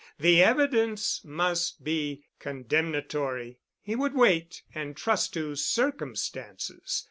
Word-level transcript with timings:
The 0.19 0.41
evidence 0.41 1.23
must 1.23 1.83
be 1.83 2.23
condemnatory. 2.39 3.59
He 3.83 3.95
would 3.95 4.15
wait 4.15 4.63
and 4.73 4.97
trust 4.97 5.33
to 5.35 5.55
circumstances. 5.55 6.99